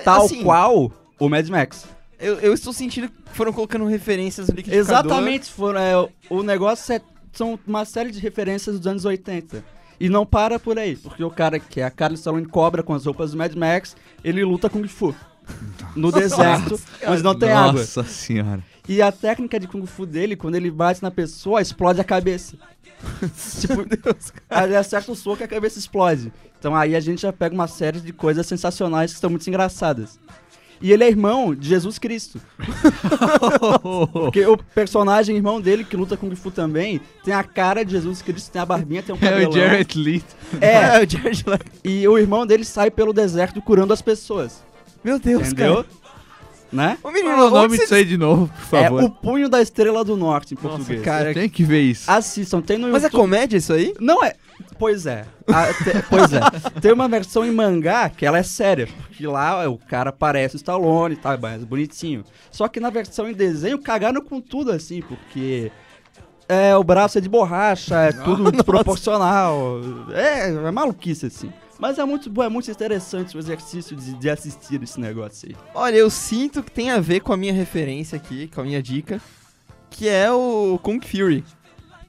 [0.04, 1.88] Tal Assim, qual o Mad Max.
[2.20, 5.06] Eu, eu estou sentindo que foram colocando referências no liquidificador.
[5.06, 7.02] Exatamente, foram, é, o negócio é,
[7.32, 9.64] são uma série de referências dos anos 80.
[10.00, 12.84] E não para por aí, porque o cara que é a cara do Stallone cobra
[12.84, 15.16] com as roupas do Mad Max, ele luta Kung Fu.
[15.96, 17.82] No deserto, onde não tem água.
[17.82, 18.64] Nossa senhora.
[18.88, 22.56] E a técnica de Kung Fu dele, quando ele bate na pessoa, explode a cabeça.
[23.60, 23.86] tipo,
[24.50, 26.32] aí acerta o soco e a cabeça explode.
[26.60, 30.20] Então aí a gente já pega uma série de coisas sensacionais que estão muito engraçadas.
[30.82, 32.40] E ele é irmão de Jesus Cristo.
[34.14, 38.22] Porque o personagem irmão dele, que luta Kung Fu também, tem a cara de Jesus
[38.22, 39.50] Cristo, tem a barbinha, tem um É cabelão.
[39.50, 40.36] o Jared Leto.
[40.62, 41.66] É, o George Leto.
[41.84, 44.64] e o irmão dele sai pelo deserto curando as pessoas.
[45.04, 45.76] Meu Deus, entendeu?
[45.84, 45.88] cara.
[46.72, 46.98] Né?
[47.04, 49.04] Ô, menino, Fala o nome disso aí de novo, por É favor.
[49.04, 51.02] o Punho da Estrela do Norte, em Nossa, português.
[51.02, 51.34] cara.
[51.34, 52.10] Tem que ver isso.
[52.10, 53.22] Assistam, tem no Mas é YouTube.
[53.22, 53.94] comédia isso aí?
[54.00, 54.36] Não é.
[54.78, 55.26] Pois é.
[55.48, 56.40] Ah, te- pois é.
[56.80, 58.88] Tem uma versão em mangá que ela é séria.
[59.08, 62.24] Porque lá o cara parece o Stallone e tal, é mais bonitinho.
[62.52, 65.72] Só que na versão em desenho cagaram com tudo assim, porque.
[66.48, 69.80] É, o braço é de borracha, é tudo desproporcional.
[70.14, 71.52] É, é maluquice assim.
[71.80, 75.56] Mas é muito bom, é muito interessante o exercício de, de assistir esse negócio aí.
[75.74, 78.84] Olha, eu sinto que tem a ver com a minha referência aqui, com a minha
[78.84, 79.22] dica,
[79.90, 81.44] que é o Kung Fury,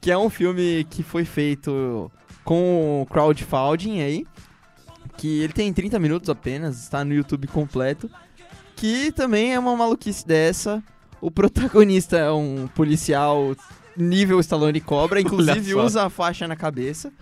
[0.01, 2.11] que é um filme que foi feito
[2.43, 4.27] com crowdfunding aí,
[5.17, 8.09] que ele tem 30 minutos apenas, está no YouTube completo,
[8.75, 10.83] que também é uma maluquice dessa.
[11.21, 13.55] O protagonista é um policial
[13.95, 17.13] nível Stallone Cobra, inclusive usa a faixa na cabeça.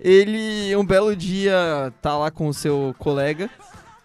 [0.00, 3.50] Ele, um belo dia, tá lá com o seu colega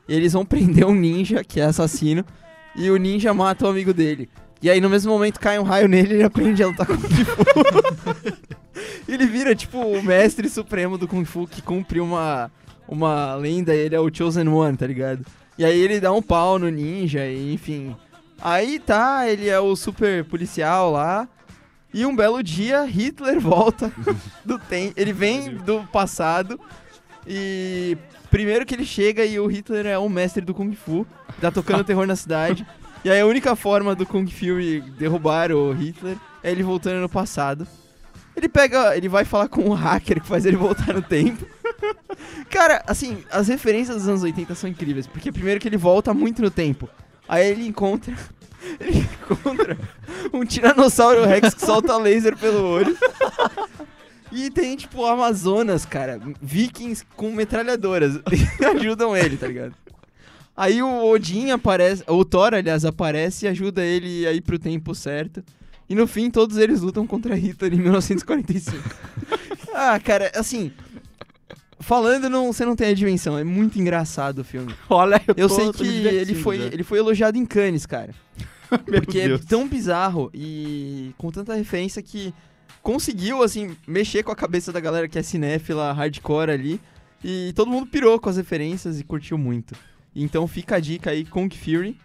[0.08, 2.24] eles vão prender um ninja que é assassino
[2.76, 4.30] e o ninja mata o amigo dele.
[4.62, 6.98] E aí no mesmo momento cai um raio nele e ele aprende a lutar Kung
[7.00, 7.36] Fu.
[9.12, 12.52] ele vira tipo o mestre supremo do Kung Fu que cumpre uma,
[12.88, 15.26] uma lenda, ele é o Chosen One, tá ligado?
[15.58, 17.96] E aí ele dá um pau no ninja e enfim.
[18.42, 21.28] Aí tá, ele é o super policial lá.
[21.96, 23.90] E um belo dia Hitler volta
[24.44, 26.60] do tempo, ele vem do passado
[27.26, 27.98] E
[28.30, 31.08] primeiro que ele chega e o Hitler é um mestre do Kung Fu,
[31.40, 32.68] tá tocando terror na cidade.
[33.06, 37.08] E aí a única forma do Kung Fury derrubar o Hitler é ele voltando no
[37.08, 37.66] passado.
[38.36, 41.46] Ele pega, ele vai falar com um hacker que faz ele voltar no tempo.
[42.52, 46.42] Cara, assim, as referências dos anos 80 são incríveis, porque primeiro que ele volta muito
[46.42, 46.90] no tempo.
[47.26, 48.14] Aí ele encontra
[48.80, 49.78] ele encontra
[50.34, 52.98] um tiranossauro rex que solta laser pelo olho.
[54.32, 56.20] E tem, tipo, Amazonas, cara.
[56.42, 58.20] Vikings com metralhadoras.
[58.76, 59.74] ajudam ele, tá ligado?
[60.58, 62.04] Aí o Odin aparece.
[62.08, 65.44] O Thor, aliás, aparece e ajuda ele a ir pro tempo certo.
[65.88, 68.84] E no fim, todos eles lutam contra Hitler em 1945.
[69.74, 70.72] ah, cara, assim.
[71.80, 73.38] Falando, não, você não tem a dimensão.
[73.38, 74.74] É muito engraçado o filme.
[74.90, 76.66] Olha, eu, Eu sei que ele foi, já.
[76.66, 78.14] ele foi elogiado em Cannes, cara.
[78.86, 79.46] Porque é Deus.
[79.46, 82.34] tão bizarro e com tanta referência que
[82.82, 86.82] conseguiu, assim, mexer com a cabeça da galera que é cinéfila, hardcore ali.
[87.24, 89.76] E todo mundo pirou com as referências e curtiu muito.
[90.16, 91.98] Então fica a dica aí, Kung Fury.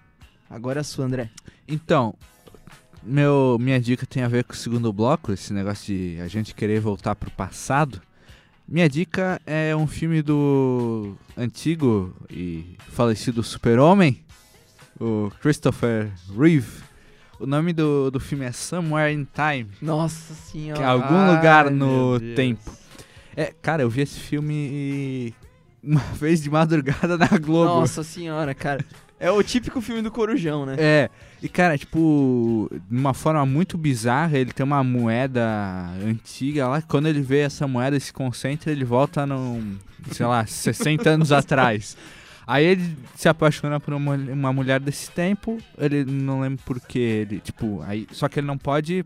[0.48, 1.30] Agora é a sua, André.
[1.68, 2.14] Então,
[3.02, 6.54] meu, minha dica tem a ver com o segundo bloco, esse negócio de a gente
[6.54, 8.00] querer voltar pro passado.
[8.66, 14.22] Minha dica é um filme do antigo e falecido Super-Homem,
[15.00, 16.68] o Christopher Reeve.
[17.38, 20.78] O nome do, do filme é Somewhere in Time, Nossa senhora.
[20.78, 22.36] que é algum lugar Ai, no meu Deus.
[22.36, 22.70] tempo.
[23.34, 25.34] É, cara, eu vi esse filme
[25.82, 27.80] uma vez de madrugada na Globo.
[27.80, 28.84] Nossa senhora, cara.
[29.22, 30.76] É o típico filme do Corujão, né?
[30.78, 31.10] É,
[31.42, 35.44] e cara, tipo, de uma forma muito bizarra, ele tem uma moeda
[36.02, 39.76] antiga lá, quando ele vê essa moeda e se concentra, ele volta num,
[40.10, 41.98] sei lá, 60 anos atrás.
[42.50, 46.98] Aí ele se apaixona por uma, uma mulher desse tempo, ele não lembra por que
[46.98, 49.04] ele, tipo, aí, só que ele não pode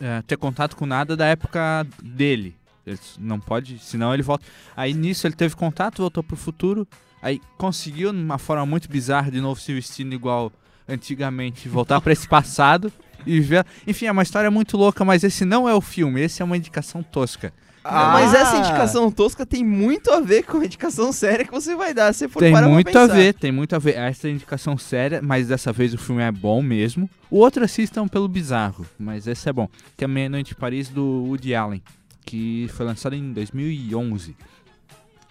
[0.00, 2.56] é, ter contato com nada da época dele.
[2.86, 4.46] Ele não pode, senão ele volta.
[4.76, 6.88] Aí nisso ele teve contato, voltou pro futuro,
[7.22, 10.52] Aí conseguiu, uma forma muito bizarra, de novo se vestindo igual
[10.88, 12.92] antigamente, voltar pra esse passado
[13.24, 13.64] e ver.
[13.86, 16.56] Enfim, é uma história muito louca, mas esse não é o filme, esse é uma
[16.56, 17.54] indicação tosca.
[17.84, 21.74] Ah, Mas essa indicação tosca tem muito a ver com a indicação séria que você
[21.74, 23.96] vai dar, se for Tem parar pra muito a ver, tem muito a ver.
[23.96, 27.10] Essa é a indicação séria, mas dessa vez o filme é bom mesmo.
[27.30, 29.68] O outro assistam pelo bizarro, mas esse é bom.
[29.96, 31.82] Que é Meia-Noite em Paris, do Woody Allen,
[32.24, 34.36] que foi lançado em 2011.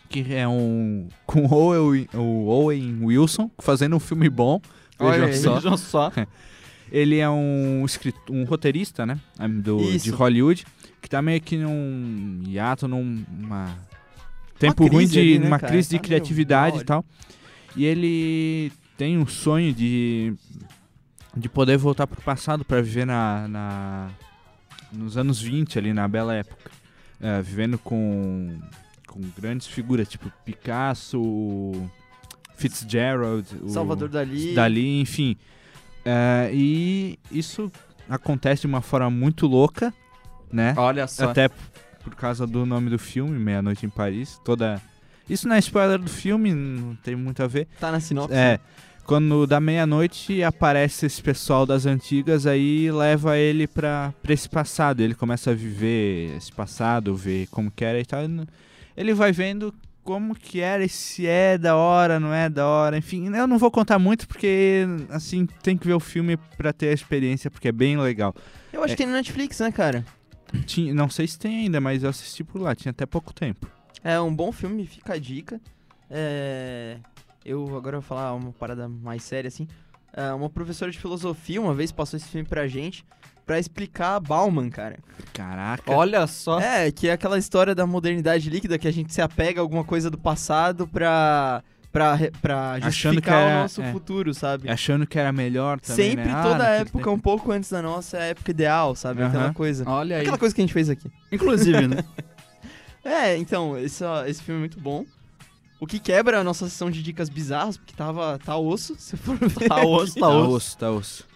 [0.09, 1.07] Que é um.
[1.25, 4.61] com o Owen, o Owen Wilson fazendo um filme bom.
[4.99, 5.55] Vejam só.
[5.55, 6.11] Vejam só.
[6.91, 9.17] Ele é um, escrito, um roteirista, né?
[9.63, 10.05] Do, Isso.
[10.05, 10.65] de Hollywood,
[11.01, 13.73] que tá meio que num hiato, numa.
[14.59, 15.19] Tempo ruim de.
[15.19, 15.71] ali, né, uma cara?
[15.71, 17.05] crise de Tá criatividade e tal.
[17.75, 20.33] E ele tem um sonho de.
[21.35, 24.09] de poder voltar pro passado pra viver na, na.
[24.91, 26.69] nos anos 20, ali, na bela época.
[27.21, 28.59] É, vivendo com.
[29.07, 31.71] com grandes figuras, tipo Picasso,
[32.55, 33.47] Fitzgerald.
[33.63, 34.53] o- Salvador Dali.
[34.53, 35.37] dali, enfim.
[36.05, 37.71] É, e isso
[38.09, 39.93] acontece de uma forma muito louca,
[40.51, 40.73] né?
[40.77, 41.29] Olha só.
[41.29, 41.49] Até
[42.03, 44.39] por causa do nome do filme, Meia Noite em Paris.
[44.43, 44.81] Toda.
[45.29, 47.67] Isso não é spoiler do filme, não tem muito a ver.
[47.79, 48.35] Tá na sinopse.
[48.35, 48.59] É.
[49.05, 54.47] Quando dá meia-noite aparece esse pessoal das antigas aí e leva ele pra, pra esse
[54.47, 55.01] passado.
[55.01, 58.21] Ele começa a viver esse passado, ver como que era e tal.
[58.95, 59.73] Ele vai vendo
[60.03, 63.33] como que era, e se é da hora, não é da hora, enfim.
[63.35, 66.93] Eu não vou contar muito porque, assim, tem que ver o filme pra ter a
[66.93, 68.33] experiência, porque é bem legal.
[68.73, 68.95] Eu acho É.
[68.95, 70.05] que tem no Netflix, né, cara?
[70.65, 73.67] Tinha, não sei se tem ainda, mas eu assisti por lá, tinha até pouco tempo.
[74.03, 75.61] É um bom filme, fica a dica.
[76.09, 76.97] É...
[77.45, 79.67] Eu agora vou falar uma parada mais séria, assim.
[80.13, 83.05] É, uma professora de filosofia uma vez passou esse filme pra gente
[83.51, 84.97] pra explicar Bauman, cara.
[85.33, 85.91] Caraca.
[85.91, 86.57] Olha só.
[86.61, 89.83] É, que é aquela história da modernidade líquida que a gente se apega a alguma
[89.83, 92.83] coisa do passado pra, pra, pra Achando
[93.15, 93.91] justificar que era- o nosso é.
[93.91, 94.69] futuro, sabe?
[94.71, 96.31] Achando que era melhor também, Sempre, né?
[96.33, 97.11] Ah, toda naquele época, tempo.
[97.11, 99.21] um pouco antes da nossa, é a época ideal, sabe?
[99.21, 99.53] Aquela Aham.
[99.53, 99.83] coisa.
[99.85, 100.21] Olha aí.
[100.21, 101.11] Aquela coisa que a gente fez aqui.
[101.29, 101.97] Inclusive, né?
[103.03, 105.03] É, então, esse, ó, esse filme é muito bom.
[105.79, 109.35] O que quebra a nossa sessão de dicas bizarras, porque tava, tá osso, se for
[109.37, 109.67] ver.
[109.67, 110.51] Tá osso, tá Tá osso.
[110.55, 111.30] osso, tá osso.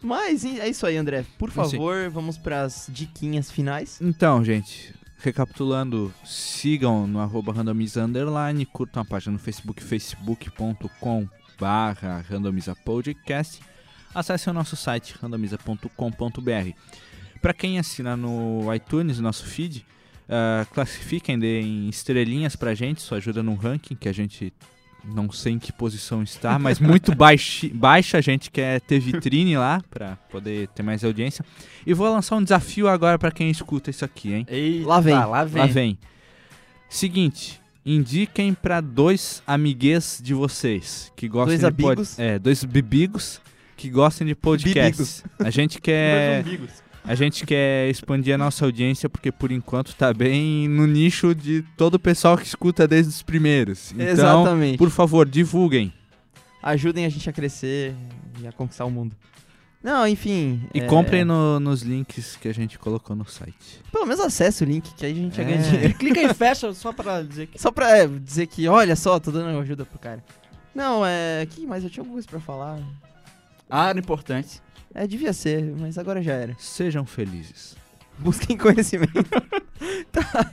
[0.00, 1.24] Mas é isso aí, André.
[1.38, 1.56] Por Sim.
[1.56, 3.98] favor, vamos pras diquinhas finais.
[4.00, 11.28] Então, gente, recapitulando, sigam no arroba randomiza underline, curtam a página no Facebook, facebook.com
[11.58, 13.60] barra randomiza podcast.
[14.14, 16.70] Acesse o nosso site, randomiza.com.br.
[17.42, 19.84] Para quem assina no iTunes, nosso feed,
[20.28, 24.52] ah, classifiquem, deem estrelinhas pra gente, isso ajuda no ranking, que a gente
[25.04, 28.18] não sei em que posição está, mas muito baixa.
[28.18, 31.44] A gente quer ter vitrine lá para poder ter mais audiência.
[31.86, 34.46] E vou lançar um desafio agora para quem escuta isso aqui, hein?
[34.48, 35.62] Eita, lá, vem, lá vem.
[35.62, 35.98] Lá vem.
[36.88, 42.18] Seguinte, indiquem para dois amigues de vocês que gostam dois de amigos.
[42.18, 43.40] É, dois bibigos
[43.76, 45.22] que gostem de podcasts.
[45.22, 45.46] Bibigos.
[45.46, 46.44] A gente quer
[47.08, 51.62] a gente quer expandir a nossa audiência porque por enquanto tá bem no nicho de
[51.74, 53.92] todo o pessoal que escuta desde os primeiros.
[53.92, 54.76] Então, Exatamente.
[54.76, 55.90] por favor, divulguem.
[56.62, 57.94] Ajudem a gente a crescer
[58.42, 59.16] e a conquistar o mundo.
[59.82, 60.60] Não, enfim.
[60.74, 60.86] E é...
[60.86, 63.80] comprem no, nos links que a gente colocou no site.
[63.90, 65.44] Pelo menos acesse o link, que aí a gente é.
[65.44, 65.94] ganha dinheiro.
[65.96, 67.58] Clica em fecha só pra dizer que.
[67.58, 70.22] Só pra é, dizer que, olha só, tô dando ajuda pro cara.
[70.74, 71.46] Não, é.
[71.48, 71.82] que mais?
[71.82, 72.80] Eu tinha alguma coisa pra falar.
[73.70, 74.62] Ah, era importante.
[74.94, 76.56] É, devia ser, mas agora já era.
[76.58, 77.76] Sejam felizes.
[78.18, 79.12] Busquem conhecimento.
[80.10, 80.52] tá,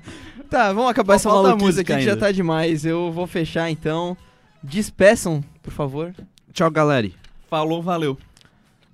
[0.50, 2.12] tá, vamos acabar essa aula música aqui ainda.
[2.12, 2.86] que já tá demais.
[2.86, 4.16] Eu vou fechar então.
[4.62, 6.14] Despeçam, por favor.
[6.54, 7.10] Tchau, galera.
[7.50, 8.18] Falou, valeu.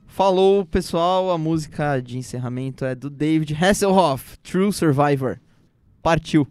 [0.07, 1.31] Falou, pessoal.
[1.31, 5.39] A música de encerramento é do David Hasselhoff, True Survivor.
[6.01, 6.47] Partiu.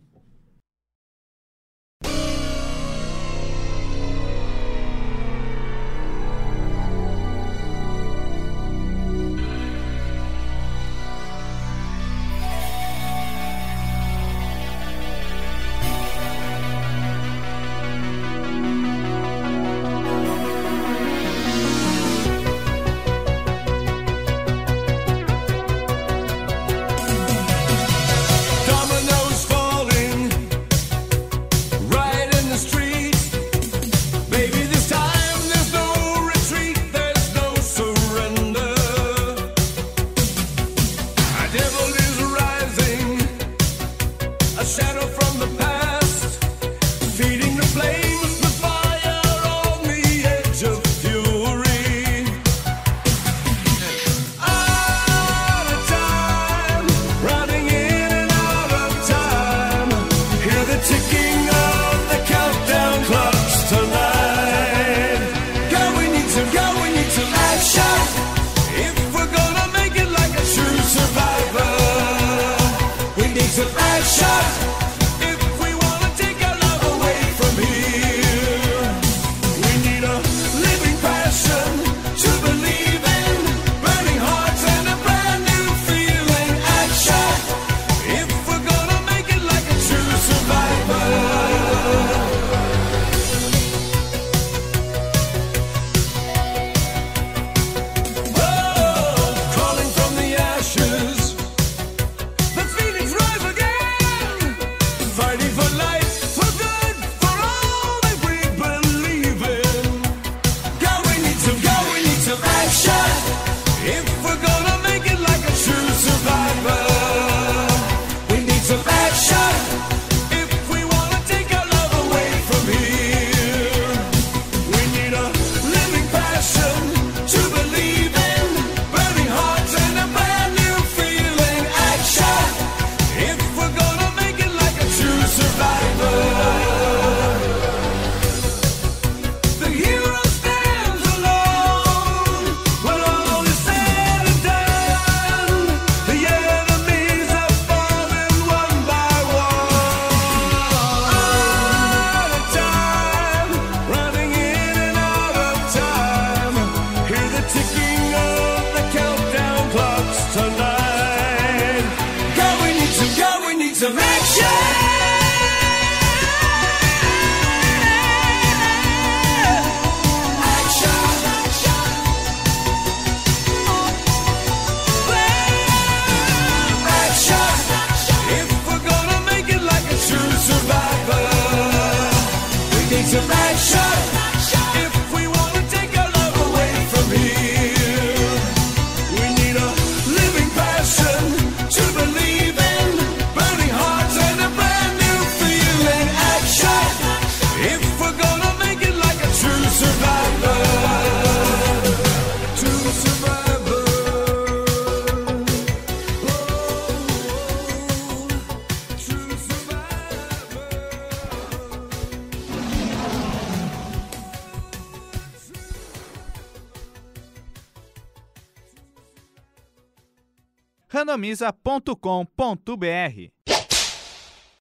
[221.21, 223.40] camisa.com.br.